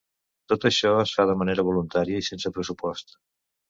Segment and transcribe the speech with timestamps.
[0.53, 3.19] Tot això es fa de manera voluntària i sense pressupost.